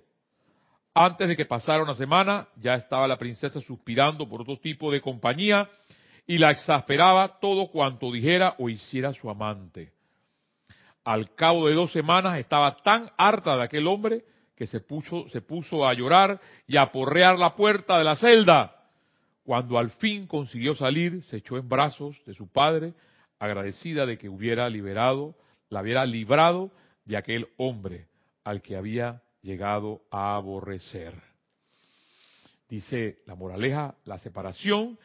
[0.94, 5.02] Antes de que pasara una semana, ya estaba la princesa suspirando por otro tipo de
[5.02, 5.68] compañía
[6.26, 9.92] y la exasperaba todo cuanto dijera o hiciera su amante.
[11.04, 14.24] Al cabo de dos semanas estaba tan harta de aquel hombre
[14.56, 18.74] que se puso, se puso a llorar y a porrear la puerta de la celda.
[19.44, 22.94] Cuando al fin consiguió salir, se echó en brazos de su padre,
[23.38, 25.36] agradecida de que hubiera liberado,
[25.68, 26.72] la hubiera librado
[27.06, 28.08] de aquel hombre
[28.44, 31.14] al que había llegado a aborrecer.
[32.68, 34.98] Dice la moraleja, la separación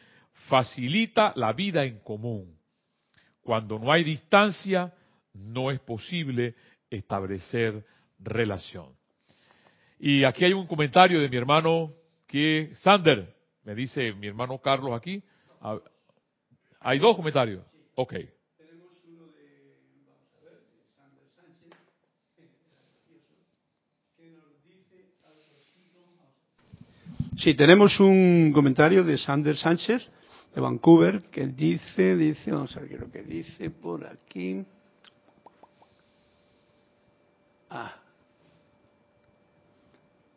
[0.48, 2.58] facilita la vida en común.
[3.40, 4.92] Cuando no hay distancia,
[5.32, 6.54] no es posible
[6.90, 7.84] establecer
[8.18, 8.94] relación.
[9.98, 11.92] Y aquí hay un comentario de mi hermano
[12.26, 13.34] que Sander,
[13.64, 15.22] me dice mi hermano Carlos aquí.
[15.60, 15.78] Ah,
[16.80, 17.64] hay dos comentarios.
[17.94, 18.14] Ok.
[27.42, 30.08] Sí, tenemos un comentario de Sander Sánchez
[30.54, 34.64] de Vancouver que dice, dice, vamos a ver qué es lo que dice por aquí.
[37.68, 37.96] Ah.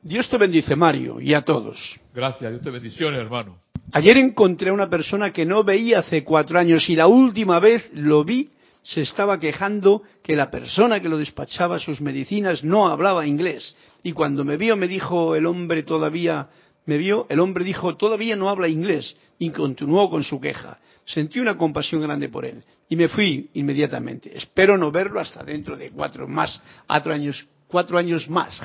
[0.01, 1.77] Dios te bendice, Mario, y a todos.
[2.11, 3.59] Gracias, Dios te bendiciones, hermano.
[3.91, 7.87] Ayer encontré a una persona que no veía hace cuatro años y la última vez
[7.93, 8.49] lo vi,
[8.81, 13.75] se estaba quejando que la persona que lo despachaba sus medicinas no hablaba inglés.
[14.01, 16.49] Y cuando me vio me dijo el hombre todavía,
[16.85, 20.79] me vio, el hombre dijo todavía no habla inglés y continuó con su queja.
[21.05, 24.35] Sentí una compasión grande por él y me fui inmediatamente.
[24.35, 28.61] Espero no verlo hasta dentro de cuatro más, cuatro años cuatro años más.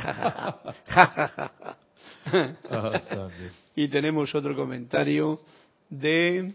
[3.74, 5.40] Y tenemos otro comentario
[5.88, 6.54] de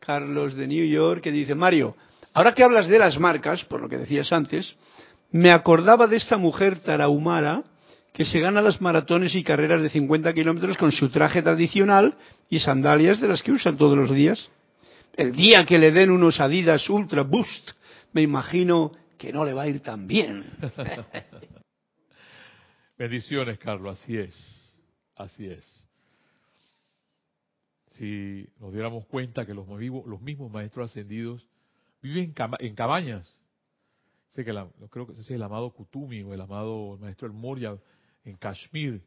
[0.00, 1.96] Carlos de New York que dice, Mario,
[2.32, 4.74] ahora que hablas de las marcas, por lo que decías antes,
[5.30, 7.62] me acordaba de esta mujer tarahumara
[8.12, 12.14] que se gana las maratones y carreras de 50 kilómetros con su traje tradicional
[12.50, 14.50] y sandalias de las que usan todos los días.
[15.14, 17.70] El día que le den unos Adidas Ultra Boost,
[18.12, 20.44] me imagino que no le va a ir tan bien.
[22.98, 24.34] Bendiciones, Carlos, así es,
[25.16, 25.82] así es.
[27.92, 31.46] Si nos diéramos cuenta que los, mismos maestros ascendidos
[32.02, 33.38] viven en cabañas,
[34.30, 34.52] sé que
[34.90, 37.76] creo que ese es el amado Kutumi o el amado maestro El Moria
[38.24, 39.00] en Kashmir.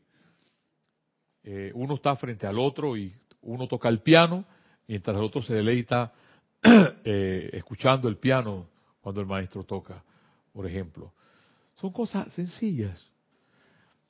[1.44, 4.46] Eh, uno está frente al otro y uno toca el piano
[4.88, 6.12] mientras el otro se deleita
[7.04, 8.68] eh, escuchando el piano
[9.02, 10.04] cuando el maestro toca,
[10.52, 11.14] por ejemplo.
[11.76, 13.06] Son cosas sencillas.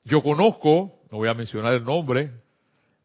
[0.04, 2.30] Yo conozco, no voy a mencionar el nombre,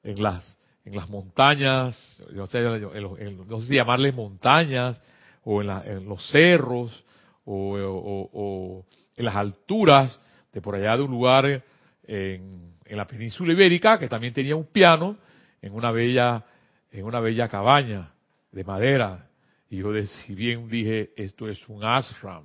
[0.04, 5.02] en las en las montañas, no sé, no sé si llamarles montañas,
[5.44, 7.04] o en, los cerros,
[7.46, 8.86] o,
[9.16, 10.20] en las alturas
[10.52, 11.64] de por allá de un lugar
[12.04, 15.18] en, en, la península ibérica que también tenía un piano
[15.62, 16.46] en una bella,
[16.92, 18.12] en una bella cabaña
[18.52, 19.28] de madera.
[19.70, 22.44] Y yo, si bien dije, esto es un ashram,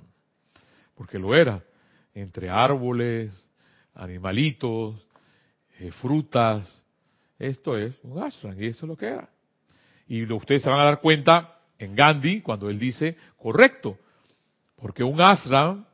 [0.95, 1.61] porque lo era,
[2.13, 3.49] entre árboles,
[3.93, 5.05] animalitos,
[5.79, 6.65] eh, frutas,
[7.37, 9.29] esto es un ashram, y eso es lo que era.
[10.07, 13.97] Y ustedes se van a dar cuenta en Gandhi cuando él dice, correcto,
[14.77, 15.85] porque un ashram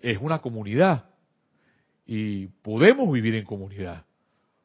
[0.00, 1.11] es una comunidad
[2.06, 4.04] y podemos vivir en comunidad,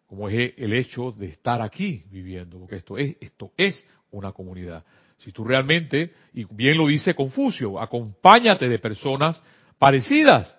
[0.07, 4.83] como es el hecho de estar aquí viviendo, porque esto es, esto es una comunidad.
[5.19, 9.41] Si tú realmente, y bien lo dice Confucio, acompáñate de personas
[9.77, 10.55] parecidas,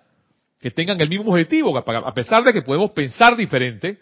[0.61, 3.99] que tengan el mismo objetivo, a pesar de que podemos pensar diferente,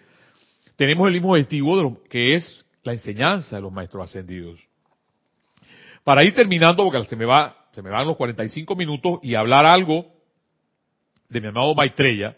[0.76, 4.60] tenemos el mismo objetivo de lo que es la enseñanza de los maestros ascendidos.
[6.02, 9.66] Para ir terminando, porque se me va, se me van los 45 minutos y hablar
[9.66, 10.06] algo
[11.28, 12.36] de mi amado Maitreya,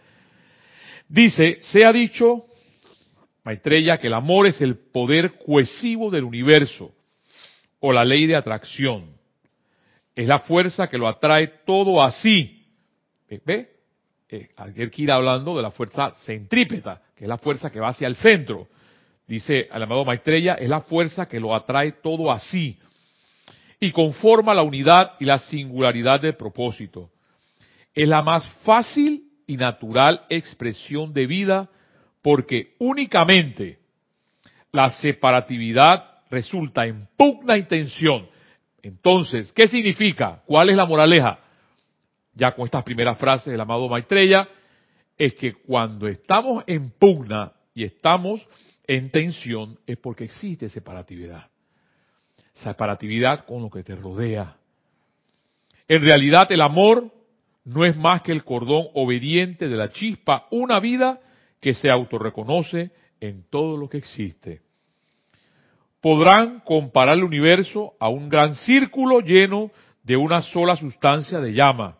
[1.09, 2.47] dice, se ha dicho,
[3.45, 6.93] Maitreya, que el amor es el poder cohesivo del universo
[7.81, 9.17] o la ley de atracción.
[10.15, 12.67] Es la fuerza que lo atrae todo así.
[13.45, 13.71] ¿Ve?
[14.29, 18.09] Eh, ayer ir hablando de la fuerza centrípeta, que es la fuerza que va hacia
[18.09, 18.69] el centro.
[19.27, 22.79] Dice el amado Maitreya, es la fuerza que lo atrae todo así
[23.81, 27.11] y conforma la unidad y la singularidad del propósito.
[27.95, 31.69] Es la más fácil y natural expresión de vida
[32.23, 33.79] porque únicamente
[34.71, 38.29] la separatividad resulta en pugna intención.
[38.83, 40.43] Entonces, ¿qué significa?
[40.47, 41.41] ¿Cuál es la moraleja?
[42.35, 44.47] Ya con estas primeras frases del amado Maitreya,
[45.17, 48.47] es que cuando estamos en pugna y estamos
[48.87, 51.49] en tensión es porque existe separatividad.
[52.53, 54.57] Separatividad con lo que te rodea.
[55.89, 57.18] En realidad el amor
[57.69, 61.21] no es más que el cordón obediente de la chispa, una vida
[61.61, 62.91] que se autorreconoce
[63.21, 64.63] en todo lo que existe
[66.01, 69.71] podrán comparar el universo a un gran círculo lleno
[70.03, 71.99] de una sola sustancia de llama.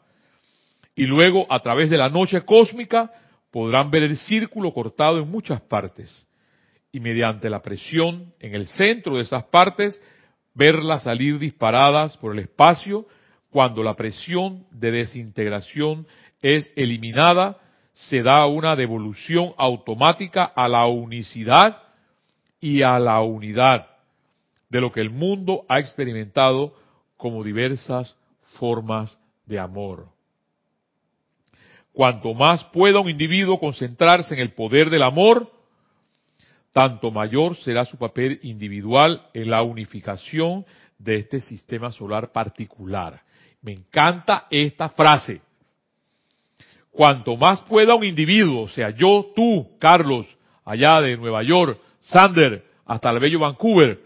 [0.95, 3.11] Y luego, a través de la noche cósmica,
[3.51, 6.27] podrán ver el círculo cortado en muchas partes.
[6.93, 10.01] Y mediante la presión en el centro de esas partes,
[10.55, 13.07] verlas salir disparadas por el espacio
[13.51, 16.07] cuando la presión de desintegración
[16.43, 17.59] es eliminada,
[17.95, 21.83] se da una devolución automática a la unicidad
[22.61, 23.89] y a la unidad
[24.69, 26.75] de lo que el mundo ha experimentado
[27.17, 28.15] como diversas
[28.59, 30.09] formas de amor.
[31.93, 35.51] Cuanto más pueda un individuo concentrarse en el poder del amor,
[36.73, 40.65] tanto mayor será su papel individual en la unificación
[40.99, 43.23] de este sistema solar particular.
[43.63, 45.41] Me encanta esta frase.
[46.91, 50.27] Cuanto más pueda un individuo, o sea, yo, tú, Carlos,
[50.65, 54.01] allá de Nueva York, Sander, hasta el bello Vancouver,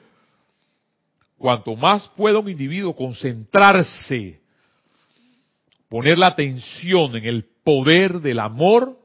[1.38, 4.40] cuanto más pueda un individuo concentrarse,
[5.88, 8.98] poner la atención en el poder del amor,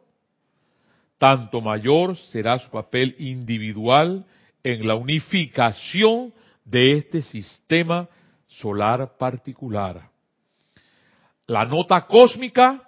[1.17, 4.25] tanto mayor será su papel individual
[4.63, 6.33] en la unificación
[6.63, 8.07] de este sistema
[8.47, 10.09] solar particular.
[11.47, 12.83] La nota cósmica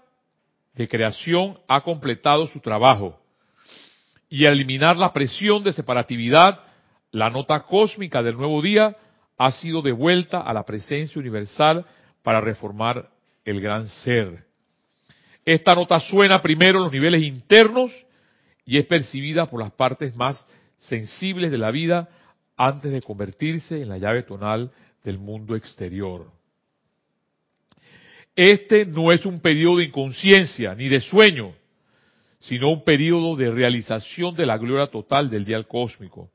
[0.74, 3.18] de creación ha completado su trabajo
[4.30, 6.60] y al eliminar la presión de separatividad,
[7.12, 8.97] la nota cósmica del nuevo día
[9.38, 11.86] ha sido devuelta a la presencia universal
[12.22, 13.10] para reformar
[13.45, 14.45] el gran ser.
[15.45, 17.91] Esta nota suena primero en los niveles internos
[18.66, 20.45] y es percibida por las partes más
[20.80, 22.10] sensibles de la vida
[22.57, 24.72] antes de convertirse en la llave tonal
[25.05, 26.38] del mundo exterior.
[28.41, 31.51] Este no es un periodo de inconsciencia ni de sueño,
[32.39, 36.29] sino un periodo de realización de la gloria total del dial cósmico,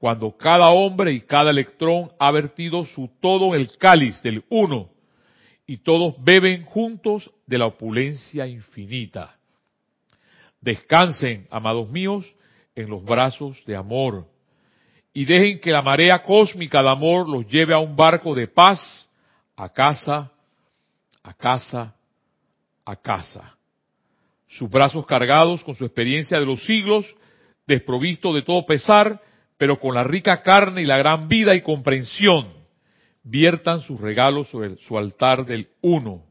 [0.00, 4.90] cuando cada hombre y cada electrón ha vertido su todo en el cáliz del uno,
[5.68, 9.36] y todos beben juntos de la opulencia infinita.
[10.60, 12.26] Descansen, amados míos,
[12.74, 14.26] en los brazos de amor,
[15.14, 18.80] y dejen que la marea cósmica de amor los lleve a un barco de paz,
[19.54, 20.32] a casa,
[21.26, 21.96] a casa,
[22.84, 23.58] a casa.
[24.46, 27.04] Sus brazos cargados con su experiencia de los siglos,
[27.66, 29.20] desprovisto de todo pesar,
[29.58, 32.52] pero con la rica carne y la gran vida y comprensión,
[33.24, 36.22] viertan sus regalos sobre su altar del uno.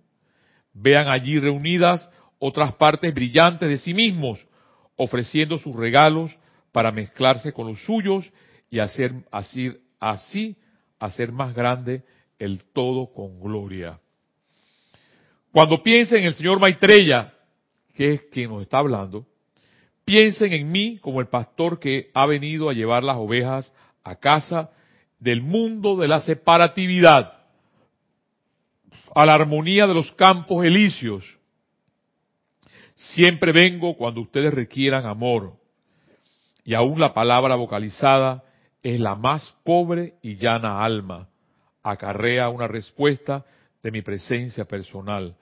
[0.73, 4.47] Vean allí reunidas otras partes brillantes de sí mismos,
[4.95, 6.37] ofreciendo sus regalos
[6.71, 8.31] para mezclarse con los suyos
[8.69, 10.55] y hacer así, así
[10.99, 12.03] hacer más grande
[12.39, 13.99] el todo con gloria.
[15.55, 17.33] Cuando piensen en el señor Maitreya,
[17.93, 19.25] que es quien nos está hablando,
[20.03, 24.69] Piensen en mí como el pastor que ha venido a llevar las ovejas a casa
[25.17, 27.33] del mundo de la separatividad,
[29.15, 31.23] a la armonía de los campos elíseos.
[32.95, 35.53] Siempre vengo cuando ustedes requieran amor.
[36.63, 38.43] Y aún la palabra vocalizada
[38.83, 41.29] es la más pobre y llana alma.
[41.81, 43.45] Acarrea una respuesta
[43.81, 45.35] de mi presencia personal,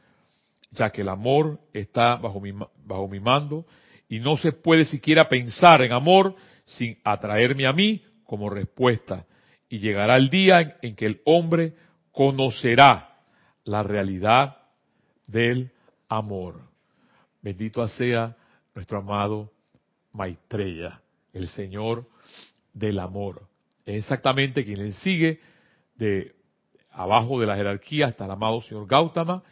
[0.74, 3.65] ya que el amor está bajo mi, bajo mi mando
[4.09, 9.26] y no se puede siquiera pensar en amor sin atraerme a mí como respuesta.
[9.69, 11.76] Y llegará el día en, que el hombre
[12.11, 13.17] conocerá
[13.63, 14.57] la realidad
[15.28, 15.71] del
[16.09, 16.61] amor.
[17.41, 18.36] Bendito sea
[18.76, 19.51] nuestro amado
[20.11, 21.01] Maitreya,
[21.34, 22.07] el Señor
[22.74, 23.47] del amor.
[23.86, 25.39] Es exactamente quien le sigue
[25.95, 26.36] de
[26.91, 29.43] abajo de la jerarquía está el amado señor Gautama,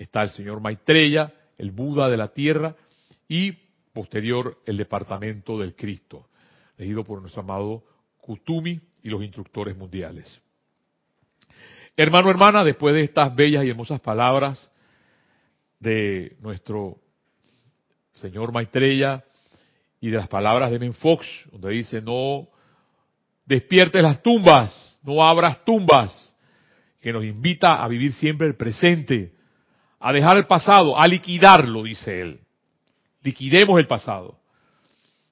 [0.00, 2.74] está el señor Maitreya, el Buda de la tierra
[3.28, 3.52] y
[3.92, 6.26] posterior el departamento del Cristo,
[6.78, 7.84] regido por nuestro amado
[8.18, 10.40] Kutumi y los instructores mundiales.
[11.96, 14.70] Hermano, hermana, después de estas bellas y hermosas palabras
[15.78, 16.96] de nuestro
[18.14, 19.22] señor Maitreya
[20.00, 22.48] y de las palabras de Men Fox, donde dice no
[23.44, 26.34] despiertes las tumbas, no abras tumbas,
[27.02, 29.34] que nos invita a vivir siempre el presente,
[30.00, 32.40] a dejar el pasado, a liquidarlo, dice él.
[33.22, 34.38] Liquidemos el pasado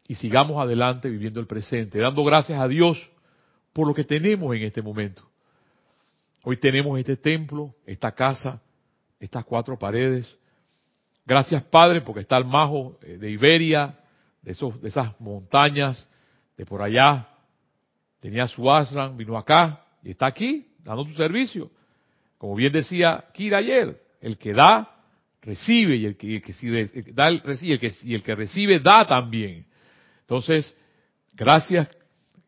[0.07, 3.11] y sigamos adelante viviendo el presente, dando gracias a Dios
[3.73, 5.23] por lo que tenemos en este momento.
[6.45, 8.61] Hoy tenemos este templo, esta casa,
[9.19, 10.39] estas cuatro paredes.
[11.25, 13.99] Gracias Padre porque está el majo eh, de Iberia,
[14.43, 16.07] de, esos, de esas montañas,
[16.59, 17.27] de por allá.
[18.21, 21.71] Tenía su asran, vino acá y está aquí dando su servicio.
[22.37, 24.97] Como bien decía Kira ayer, el que da,
[25.43, 26.43] recibe, y el que,
[27.15, 29.67] da, recibe, y el que recibe, da también.
[30.21, 30.75] Entonces,
[31.35, 31.89] gracias,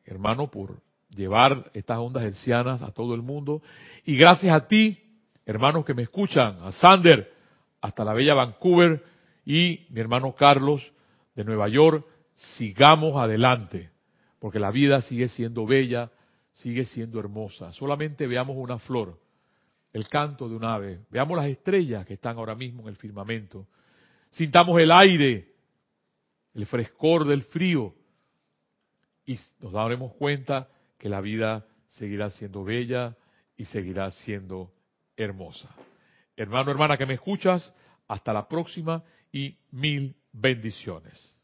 [0.04, 3.62] hermano, por llevar estas ondas hercianas a todo el mundo.
[4.04, 4.98] Y gracias a ti,
[5.46, 7.32] hermanos que me escuchan, a Sander,
[7.80, 9.02] hasta la bella Vancouver,
[9.44, 10.92] y mi hermano Carlos
[11.34, 13.90] de Nueva York, sigamos adelante,
[14.38, 16.10] porque la vida sigue siendo bella,
[16.52, 17.72] sigue siendo hermosa.
[17.72, 19.18] Solamente veamos una flor,
[19.92, 23.66] el canto de un ave, veamos las estrellas que están ahora mismo en el firmamento,
[24.30, 25.52] sintamos el aire,
[26.54, 27.94] el frescor del frío
[29.26, 30.68] y nos daremos cuenta
[30.98, 33.16] que la vida seguirá siendo bella
[33.56, 34.72] y seguirá siendo
[35.16, 35.68] hermosa.
[36.36, 37.72] Hermano, hermana que me escuchas,
[38.08, 41.39] hasta la próxima y mil bendiciones.